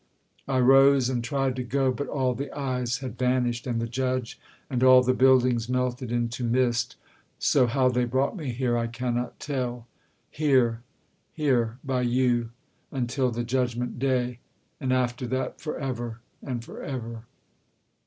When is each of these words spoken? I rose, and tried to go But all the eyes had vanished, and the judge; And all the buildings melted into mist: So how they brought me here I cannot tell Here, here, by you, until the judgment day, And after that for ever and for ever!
I 0.47 0.57
rose, 0.57 1.09
and 1.09 1.23
tried 1.23 1.55
to 1.57 1.63
go 1.63 1.91
But 1.91 2.07
all 2.07 2.33
the 2.33 2.51
eyes 2.57 2.97
had 3.05 3.19
vanished, 3.19 3.67
and 3.67 3.79
the 3.79 3.87
judge; 3.87 4.39
And 4.67 4.81
all 4.81 5.03
the 5.03 5.13
buildings 5.13 5.69
melted 5.69 6.11
into 6.11 6.43
mist: 6.43 6.95
So 7.37 7.67
how 7.67 7.87
they 7.89 8.05
brought 8.05 8.35
me 8.35 8.51
here 8.51 8.75
I 8.75 8.87
cannot 8.87 9.39
tell 9.39 9.85
Here, 10.31 10.81
here, 11.33 11.77
by 11.83 12.01
you, 12.01 12.49
until 12.91 13.29
the 13.29 13.43
judgment 13.43 13.99
day, 13.99 14.39
And 14.79 14.91
after 14.91 15.27
that 15.27 15.61
for 15.61 15.77
ever 15.77 16.19
and 16.41 16.65
for 16.65 16.81
ever! 16.81 17.25